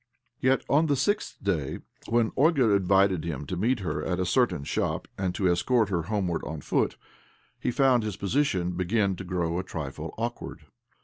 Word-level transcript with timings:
Yet 0.39 0.63
on 0.67 0.87
the 0.87 0.95
sixth 0.95 1.37
day, 1.43 1.77
when 2.07 2.31
Olga 2.35 2.71
invited 2.71 3.23
him 3.23 3.45
to 3.45 3.55
meet 3.55 3.81
her 3.81 4.03
at 4.03 4.19
a 4.19 4.25
certain 4.25 4.63
shop, 4.63 5.07
and 5.15 5.35
to 5.35 5.47
escort 5.47 5.89
her 5.89 6.01
homeward 6.01 6.43
on 6.43 6.61
foot, 6.61 6.97
he 7.59 7.69
found 7.69 8.01
his 8.01 8.17
position 8.17 8.71
begin 8.71 9.15
to 9.17 9.23
grow 9.23 9.59
a 9.59 9.63
trifle 9.63 10.15
awkward. 10.17 10.65